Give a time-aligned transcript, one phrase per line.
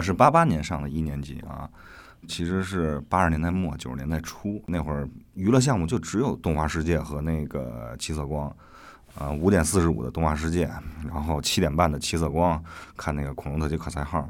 [0.00, 1.68] 是八八年上的一年级啊，
[2.26, 8.54] 其实是八十年代末九十年代初那会儿，娱乐项目就只有动画世界和那个七色光，
[9.18, 10.70] 啊，五点四十五的动画世界，
[11.08, 12.62] 然后七点半的七色光，
[12.96, 14.28] 看那个恐龙特级可赛号。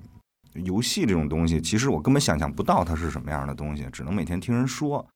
[0.54, 5.06] 游戏这种东西，其实我根本想象不到它是什么样的东西，只能每天听人说。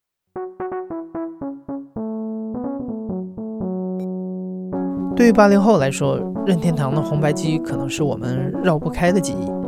[5.17, 9.64] 对于八零后来说，任天堂的红白机可能是我们绕不开的记忆。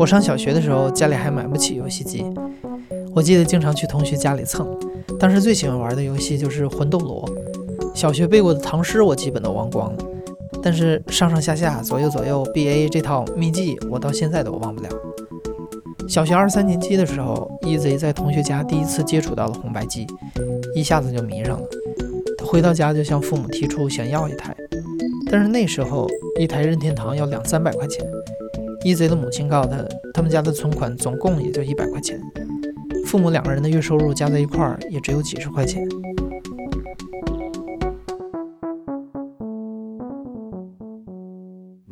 [0.00, 2.24] 我上小学的时候，家里还买不起游戏机，
[3.14, 4.66] 我记得经常去同学家里蹭。
[5.18, 7.28] 当时最喜欢玩的游戏就是魂斗罗，
[7.94, 9.98] 小学背过的唐诗我基本都忘光了，
[10.62, 14.88] 但是上上下下、左右左右、B A 这套秘籍，我到现在都忘不了。
[16.08, 20.06] 小学二三年级的时候，E Z 在同学家第一次接触到了红白机，
[20.74, 21.68] 一下子就迷上了。
[22.38, 24.56] 他回到家就向父母提出想要一台，
[25.30, 28.02] 但是那时候一台任天堂要两三百块钱。
[28.82, 29.76] E.Z 的母亲告诉他，
[30.14, 32.18] 他们家的存款总共也就一百块钱，
[33.06, 35.86] 父母两个人的月收入加在一块儿也只有几十块钱。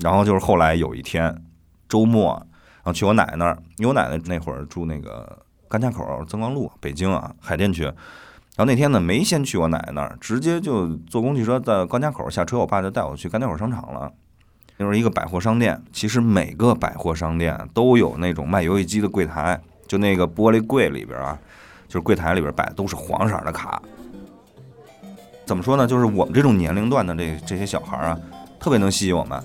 [0.01, 1.43] 然后就是后来有一天
[1.87, 2.33] 周末，
[2.77, 7.83] 然后去我奶奶那儿，因为我奶奶那会儿住那个甘家口增光路，北京啊海淀区。
[7.83, 7.95] 然
[8.57, 14.11] 后那天呢，没先去我奶奶那儿，直接就坐公汽车在甘家口下车，我爸就带我去甘家口商场了。
[14.79, 21.37] 就是一个百货商店，其实每个百货商店都有那种卖游戏机的柜台，就那个玻璃柜里边啊，
[21.89, 23.83] 就是柜台里边摆的都是黄色的卡。
[25.45, 25.85] 怎么说呢？
[25.85, 28.17] 就是我们这种年龄段的这这些小孩啊，
[28.61, 29.43] 特别能吸引我们。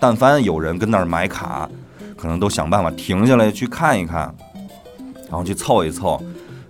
[0.00, 1.68] 但凡有人跟那儿买卡，
[2.16, 4.34] 可能都想办法停下来去看一看，
[5.28, 6.18] 然后去凑一凑，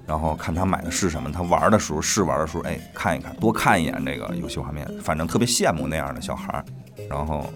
[0.07, 6.65] 然后看他买的是什么，他玩的时候试玩的时候，哎，看一看，多看一眼这个游戏画面，反正特别羡慕那样的小孩儿，
[7.09, 7.47] 然后。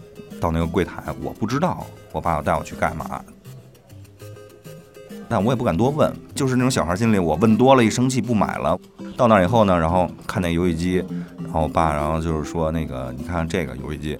[0.46, 3.20] 到那个柜台，我不知道我爸要带我去干嘛，
[5.28, 8.78] 但我也不敢多问，就是那种小孩心理，我问多了，一生气不买了。
[9.16, 11.04] 到那以后呢，然后看那游戏机，
[11.42, 14.18] 然后我爸，然后就是说那个，你看这个游戏机，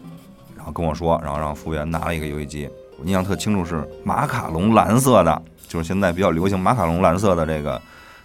[0.56, 7.80] 然后跟我说，然后让服务员拿了一个游戏机，我印象特清楚，是马卡龙蓝色的，就是现在比较流行马卡龙蓝色的这个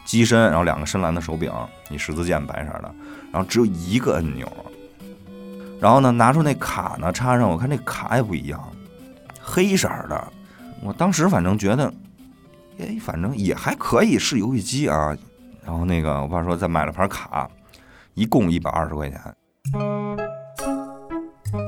[0.05, 1.51] 机身，然后两个深蓝的手柄，
[1.87, 2.91] 你十字键白色的，
[3.31, 4.51] 然后只有一个按钮。
[5.81, 8.71] 然后呢，拿出那卡呢，插上，我看这卡也不一样，
[9.41, 10.27] 黑色的。
[10.83, 11.91] 我当时反正觉得，
[12.79, 15.17] 哎，反正也还可以，是游戏机啊。
[15.65, 17.49] 然后那个我爸说再买了盘卡，
[18.13, 19.19] 一共一百二十块钱。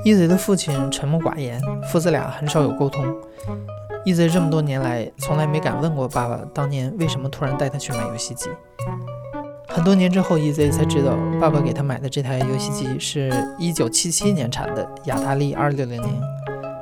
[0.06, 1.59] 一贼的父亲沉默寡言，
[1.91, 3.03] 父子俩很少有沟通。
[4.06, 8.52] 一贼这么多年来，从来没敢问过爸爸，当年为什么突然带他去买游戏机。
[9.73, 16.22] 很多年之后，EZ 才知道，爸爸给他买的这台游戏机是一九七七年产的雅达利二六零零，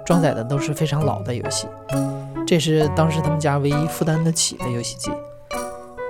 [0.06, 1.68] 装载的都是非常老的游戏，
[2.46, 5.10] 这是当时他们家唯一负担得起的游戏机。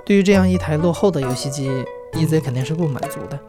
[0.03, 1.69] 对于这样一台落后的游戏机
[2.14, 3.40] ，EZ 肯定是不满足的，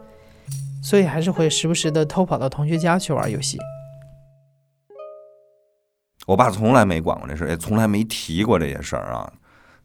[0.83, 3.57] 所以还是会时不时的偷跑到同学家去玩游戏。
[6.27, 9.33] 我爸从来没管过这事，也从来没提过这些事儿啊。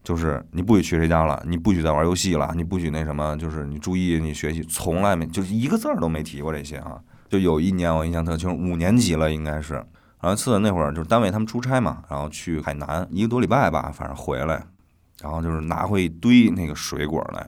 [0.08, 6.98] 就是你不许去谁家了，你不许再玩游戏了，你不许那什么，就是你注意你学习，从来没就是一个字儿都没提过这些啊。
[7.28, 14.64] 就有一年我印象特清，五年级了应该是，然后次那会儿就是单位他们出差嘛，然后去海南一个多礼拜吧，反正回来，
[15.20, 17.46] 然后就是拿回一堆那个水果来，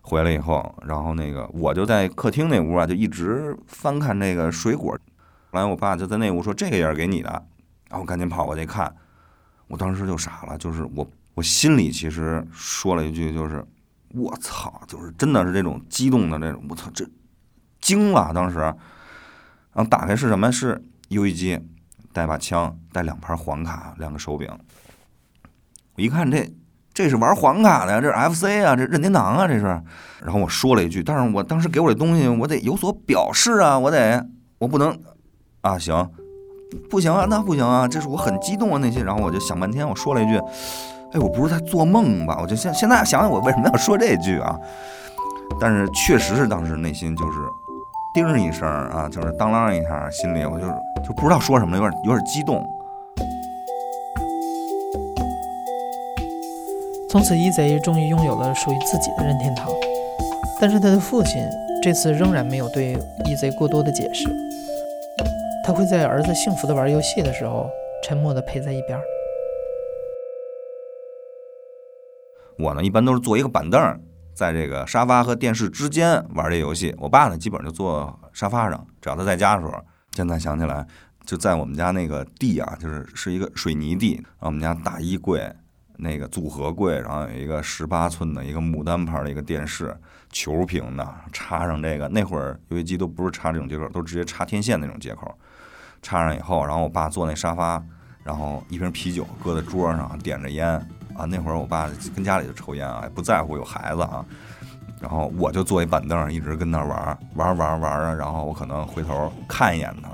[0.00, 4.92] 回来以后，然后那个我就在客厅那屋啊，就一直翻看那个水果，
[5.50, 7.44] 后来我爸就在那屋说这个也是给你的，
[7.90, 8.94] 然后赶紧跑过去看，
[9.66, 11.04] 我当时就傻了，就是我。
[11.38, 13.64] 我心里其实说了一句，就是
[14.12, 17.06] “我操”，就是真的是这种激动的那种，我操，这
[17.80, 18.58] 惊了当时。
[18.58, 18.74] 然
[19.74, 20.50] 后打开是什么？
[20.50, 21.60] 是游戏机，
[22.12, 24.50] 带把枪，带两盘黄卡，两个手柄。
[25.94, 26.52] 我一看，这
[26.92, 29.66] 这是玩黄卡的呀，这是 FC 啊，这任天堂啊，这是。
[30.20, 35.00] 然后我说了一句，但是我当时给我这东西，我得有所表示啊，我得，我不能
[35.60, 36.10] 啊，行，
[36.90, 39.04] 不行啊，那不行啊，这是我很激动啊，那些。
[39.04, 40.40] 然后我就想半天，我说了一句。
[41.12, 42.38] 哎，我不是在做梦吧？
[42.40, 44.58] 我就现现在想想，我为什么要说这句啊？
[45.58, 47.38] 但是确实是当时内心就是
[48.12, 50.72] 叮一声啊，就是当啷一下，心里我就是
[51.06, 52.62] 就不知道说什么，有点有点激动。
[57.10, 59.70] 从此，一贼终于拥有了属于自己的任天堂。
[60.60, 61.42] 但是他的父亲
[61.82, 64.28] 这次仍然没有对一贼过多的解释，
[65.64, 67.66] 他会在儿子幸福的玩游戏的时候，
[68.04, 69.00] 沉默的陪在一边。
[72.58, 73.80] 我呢，一般都是坐一个板凳，
[74.34, 76.94] 在这个沙发和电视之间玩这游戏。
[76.98, 79.74] 我爸呢，基本上就坐沙发上，只要他在家的时候。
[80.12, 80.84] 现在想起来，
[81.24, 85.48] 就在我们家那个地啊，就是是一个水泥地，然后我们家大衣柜
[85.98, 89.96] 那个组合柜，然后有一个十八寸的一个牡丹牌的一个电视，
[90.30, 92.08] 球屏的，插上这个。
[92.08, 95.32] 那会儿游戏机都不是插这种接口，都直接插天线那种接口。
[96.02, 97.80] 插上以后，然后我爸坐那沙发，
[98.24, 100.84] 然后一瓶啤酒搁在桌上，点着烟。
[101.18, 104.24] 啊，那会儿我爸跟家里就抽烟啊，也不在乎有孩子啊。
[105.00, 108.14] 然后我就坐一板凳，一直跟那玩玩玩玩啊。
[108.14, 110.08] 然后我可能回头看一眼他，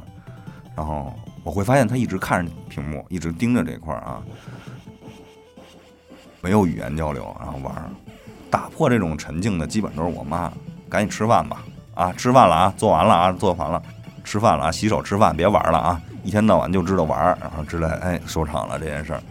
[0.75, 1.12] 然后
[1.43, 4.23] 我会发现他一直看着屏幕，一直盯着这块儿啊，
[6.41, 7.73] 没有语言交流，然后玩。
[8.50, 10.53] 打破这种沉静的，基本都是我妈，
[10.89, 11.65] 赶紧吃饭吧，
[11.95, 13.83] 啊，吃饭了啊，做完了啊，做完了，
[14.23, 19.23] 吃饭了啊，洗手吃饭，别玩了啊，一天到晚就知道玩，然后之类，哎，收场了这件事儿。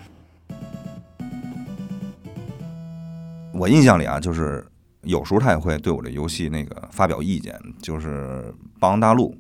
[3.64, 4.62] 我印象里啊，就是
[5.04, 8.44] 有时候他也会对我这游戏那个发表意见，就是
[8.78, 9.32] 《霸王大陆》《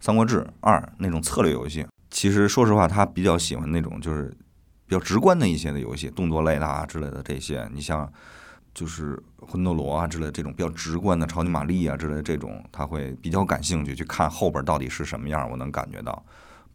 [0.00, 1.86] 三国志二》那种策略游戏。
[2.10, 4.24] 其实说实话，他比较喜欢那种就是
[4.86, 7.70] 比较直观的一些的游戏，动作类的啊之类的这些。
[7.72, 8.12] 你像
[8.74, 15.48] 就是《魂斗罗》啊之类的这种比较直观的超级玛丽啊之类的这种，他会比较感兴趣去看后边到底是什么样。
[15.48, 16.24] 我能感觉到。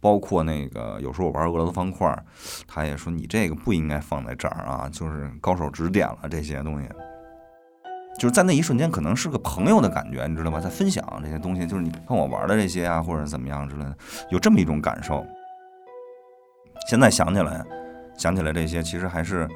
[0.06, 2.16] 包括那个有时候我玩俄罗斯方块，
[2.64, 6.88] 他也说你这个不应该放在这儿啊，就是高手指点了这些东西，
[8.16, 10.60] 就是在那一瞬间可能是个朋友的感觉，你知道吧？
[10.60, 13.96] 在分享这些东西，就是你看我玩的这些啊，或者怎么样之类的，
[14.30, 15.26] 有这么一种感受。
[16.88, 17.64] 现在想起来，
[18.16, 19.48] 想起来这些，其实还是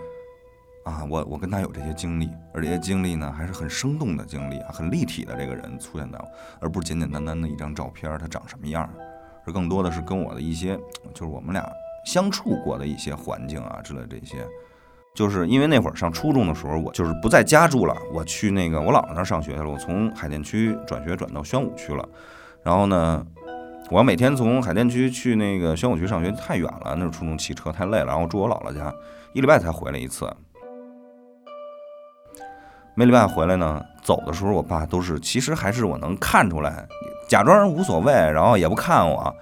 [0.84, 6.18] 啊，我我跟他有这些经历，而这些经历呢，还是很生动的经历啊，很立体的这个人出现在，
[6.60, 8.90] 而不是简简单单的一张照片，他长什么样。
[9.50, 10.78] 更多的是跟我的一些，
[11.12, 11.68] 就是我们俩
[12.04, 14.46] 相处过的一些环境啊之类这些，
[15.14, 19.68] 就是因为那会儿上初中的时候，我就是不在家住了，我去那个我姥姥那儿上学去了。
[19.68, 22.08] 我从海淀区转学转到宣武区了，
[22.62, 23.26] 然后呢，
[23.90, 28.92] 我每天从海淀区去那个宣武区上学太远了，那是初中骑车太累了，然后住我姥姥家，
[29.32, 30.28] 一礼拜才回来一次。
[32.94, 36.86] 每礼拜回来呢，走的时候我爸都是，其实还是我能看出来。
[37.30, 39.32] 假装无所谓，然后也不看我，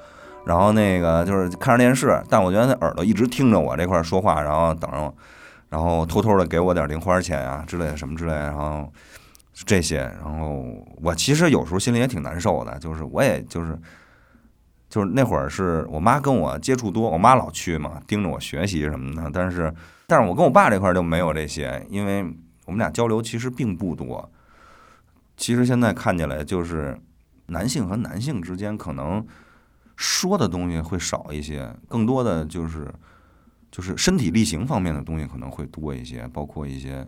[0.44, 5.14] 然后那个就是看着电视，但我觉得那耳朵一直听着我这块说话，然后等着我，
[5.70, 8.92] 然后偷偷的给我点零花钱啊之类的什么之类，然后
[9.54, 10.62] 这些，然后
[11.02, 13.74] 我其实有时候心里也挺难受的，就是我也就是
[14.90, 19.72] 就是那会儿是我妈跟我接触多，我妈老去嘛，盯着我学习什么的，但是
[20.06, 22.22] 但是我跟我爸这块就没有这些，因为
[22.66, 24.30] 我们俩交流其实并不多，
[25.38, 26.94] 其实现在看起来就是。
[27.48, 29.26] 男性和男性之间可能
[29.96, 32.86] 说的东西会少一些，更多的就是
[33.70, 37.06] 就是身体力行方面的东西可能会多一些，包括一些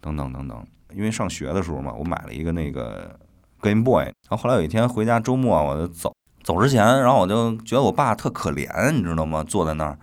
[0.00, 0.66] 等等等等。
[0.92, 3.18] 因为上学的时候嘛，我买了一个那个
[3.60, 9.42] Game Boy，然后后来有一天回家周末我就走走之前，然后我就觉得我爸特可怜，你知道吗？
[9.42, 9.98] 坐在那儿，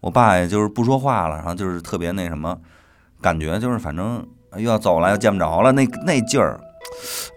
[0.00, 2.58] 我爸也就是不说话了，然后就是特别那什么，
[3.20, 6.60] 感觉就是反正又要走了，又见不着了，那那劲儿，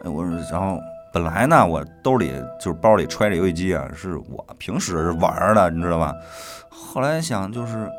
[0.05, 0.79] 我然后。
[1.11, 6.13] 本来呢，我兜里就是包里揣着游戏机啊，是我平时玩的，你知道吧？
[6.69, 7.89] 后来想就是，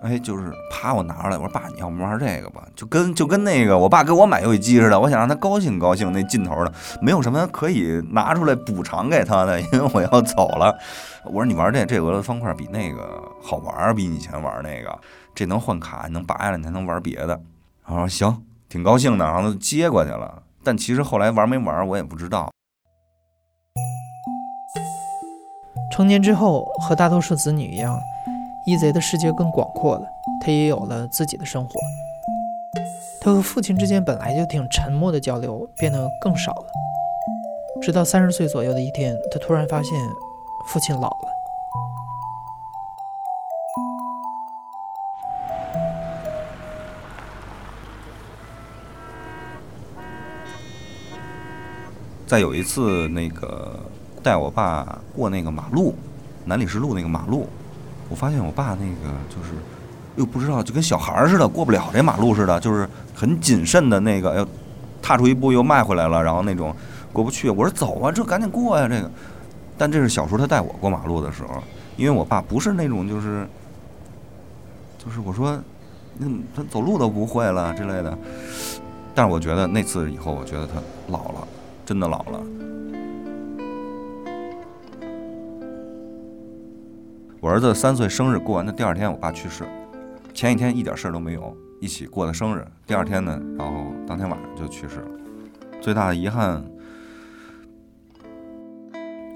[0.00, 2.62] 哎，就是啪，我拿出来，我说爸，你要不玩这个吧？
[2.76, 6.72] 就跟就跟那个我爸给我买游戏机似的，我想让他高兴高兴，那劲头的，
[7.02, 10.74] 没有什么可以拿出来补偿给他的，因为我要走了。
[11.24, 14.96] 我说你玩这这俄罗斯方块比那个好玩，比以前玩那个，
[15.34, 17.40] 这能换卡，能拔下来，你还能玩别的。
[17.84, 20.42] 然后说行，挺高兴的，然后就接过去了。
[20.62, 22.50] 但其实后来玩没玩，我也不知道。
[25.90, 27.98] 成年之后，和大多数子女一样，
[28.66, 30.06] 一贼的世界更广阔了，
[30.40, 31.72] 他也有了自己的生活。
[33.20, 36.66] 他和父亲之间本来就挺沉默的交流变得更少了。
[37.82, 39.92] 直到三十岁左右的一天，他突然发现
[40.68, 41.39] 父亲老了。
[52.30, 53.76] 再有一次，那个
[54.22, 55.96] 带我爸过那个马路，
[56.44, 57.48] 南礼士路那个马路，
[58.08, 59.50] 我发现我爸那个就是
[60.14, 64.46] 又不知道，就跟小孩似的过不了这马路似的，就是很谨慎的那个，要
[65.02, 66.72] 踏出一步又迈回来了，然后那种
[67.12, 67.50] 过不去。
[67.50, 69.10] 我说走啊，这赶紧过呀，这个。
[69.76, 71.60] 但这是小时候他带我过马路的时候，
[71.96, 73.44] 因为我爸不是那种就是，
[75.04, 75.60] 就是我说，
[76.20, 78.16] 嗯他走路都不会了之类的。
[79.16, 80.74] 但是我觉得那次以后，我觉得他
[81.08, 81.48] 老了，
[81.90, 82.40] 真的老了。
[87.40, 89.64] 我儿子三岁生日过完的第二天，我爸去世。
[90.32, 92.64] 前一天一点事儿都没有，一起过的生日。
[92.86, 95.08] 第二天呢，然后当天晚上就去世了。
[95.80, 96.64] 最大的遗憾，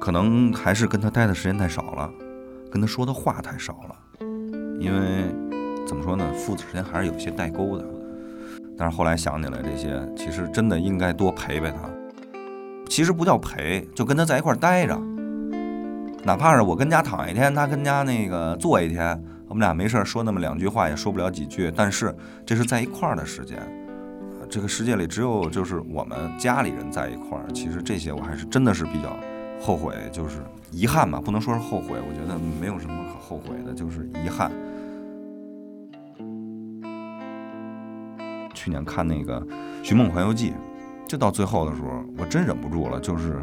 [0.01, 2.09] 可能还是跟他待的时间太少了，
[2.71, 3.97] 跟他说的话太少了。
[4.79, 5.25] 因为
[5.85, 7.85] 怎么说呢，父子之间还是有些代沟的。
[8.79, 11.91] 但是后来想起来，这些其实真的应该多陪陪他。
[12.89, 14.99] 其实不叫陪，就跟他在一块儿待着。
[16.23, 21.73] 哪怕是我跟家躺一天，他跟家那个坐一天，我们俩没事说那么两句话，也说不了几句。
[21.75, 22.15] 但是
[22.47, 23.59] 这是在一块儿的时间，
[24.49, 27.45] 这个世界里只有就是我们家里人在一块儿。
[27.53, 29.17] 其实这些我还是真的是比较
[29.61, 30.39] 后悔，就是
[30.71, 34.51] 遗憾吧，不能说是后悔，我觉得没有什么可后悔的，就是遗憾。
[38.55, 39.41] 去年看那个
[39.83, 40.51] 《寻梦环游记》，
[41.07, 43.43] 就到最后的时候，我真忍不住了，就是。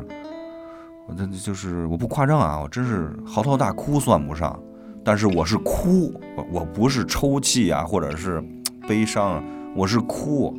[1.08, 4.58] 我这就是我不夸张啊，我真是嚎啕大哭算不上，
[5.03, 8.41] 但是我是哭，我我不是抽泣啊，或者是
[8.88, 9.44] 悲伤，
[9.75, 10.58] 我是哭。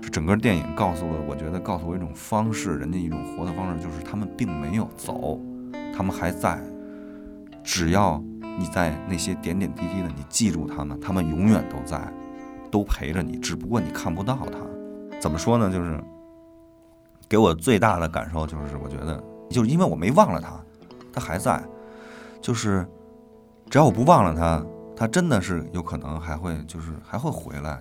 [0.00, 5.38] 这整个电影告诉了，我觉得告诉我一种方式，人家一种活的方式，就是他们并没有走，
[5.94, 6.58] 他们还在。
[7.62, 8.20] 只要
[8.58, 12.00] 你在那些点点滴滴的，你记住他们，他们永远都在，
[12.72, 14.58] 都陪着你，只不过你看不到他。
[15.20, 15.70] 怎么说呢？
[15.70, 16.02] 就是
[17.32, 19.18] 给我最大的感受就是，我觉得。
[19.48, 20.62] 就是因为我没忘了他，
[21.10, 21.64] 他还在。
[22.42, 22.86] 就是
[23.70, 24.62] 只要我不忘了他，
[24.94, 27.80] 他真的是有可能还会，就是还会回来。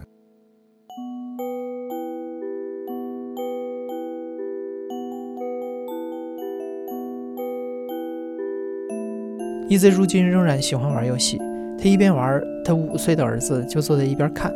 [9.67, 11.38] 一 Z 如今仍然喜欢玩游戏，
[11.77, 14.53] 他一边玩，他五岁的儿子就坐在一边看。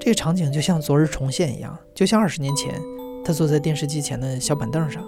[0.00, 2.74] 这个场景就像昨日重现一样，就像二十年前，
[3.24, 5.02] 他坐在电视机前的小板凳上。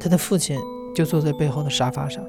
[0.00, 0.56] 他的父亲
[0.94, 2.24] 就坐在背后的沙发上，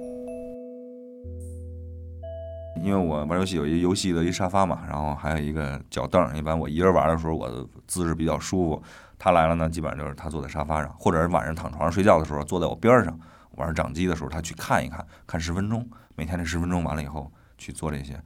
[2.84, 6.36] 因为我玩游戏有一游戏的一沙发嘛，然后还有一个脚凳。
[6.36, 8.82] 一般我一人玩的时候，我的姿势比较舒服。
[9.20, 13.20] 他来了呢，基本上就是他坐在沙发上，或者是晚上躺床上睡觉的时候，坐在我边上。
[13.58, 15.86] 玩掌机的时候，他去看一看，看十分钟。
[16.16, 18.20] 每天这十分钟完了以后去做这些。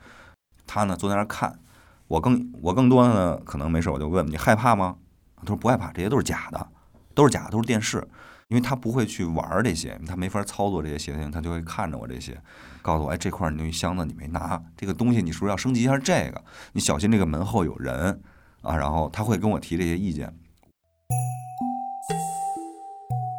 [0.65, 1.59] 他呢坐在那儿看，
[2.07, 4.95] 我更我更多的呢可能没事，我就问你害怕吗？
[5.43, 6.67] 他说不害怕，这些都是假的，
[7.13, 8.07] 都是假的，都是电视。
[8.49, 12.37] 因为他不会去玩这些，他没法操作这些协调性，他就会看着我这些，
[12.83, 15.97] 告诉我，哎，这块你那箱子你没拿，这个东西你是不是要升级一下？
[15.97, 16.39] 这个
[16.73, 18.21] 你小心这个门后有人
[18.61, 20.31] 啊，然后他会跟我提这些意见。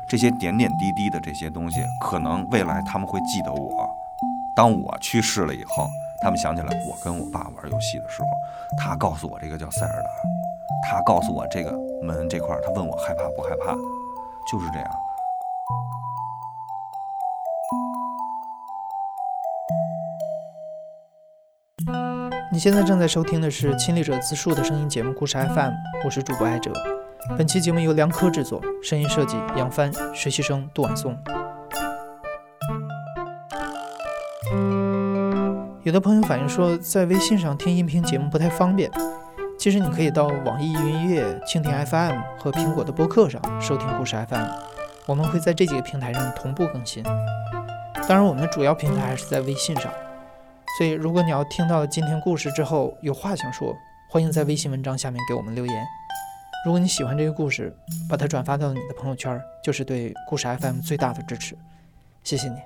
[0.08, 3.88] 这些点点滴滴的这些东西，可能未来他们会记得我。
[4.56, 5.88] 当我去世了以后，
[6.22, 8.28] 他们想起来我跟我爸玩游戏的时候，
[8.78, 10.08] 他告诉我这个叫塞尔达，
[10.88, 11.70] 他告诉我这个
[12.04, 13.74] 门这块，他问我害怕不害怕，
[14.50, 14.88] 就是这样。
[22.52, 25.70] 你现在正在收听的是《亲历者自述》的声音节目《故事 FM》，
[26.04, 26.70] 我是主播艾哲。
[27.36, 31.16] 本期节目由梁科制作，声音设计杨帆，实习生杜婉松。
[35.82, 38.88] 有的朋友反映说，在微信上听音频节目不太方便。
[39.64, 44.44] 其实你可以到网易云音乐、蜻蜓 FM 和苹果的播客上收听《故事 FM》，
[45.06, 47.02] 我们会在这几个平台上同步更新。
[47.02, 49.90] 当然，我们的主要平台还是在微信上。
[50.76, 53.74] 所以，如果你要听到今天故事之后有话想说，
[54.10, 55.84] 欢迎在微信文章下面给我们留言。
[56.66, 57.74] 如果你喜欢这个故事，
[58.06, 61.56] 把它转发到你的朋友圈，就是对故事 FM 最大的支持。
[62.22, 62.56] 谢谢你。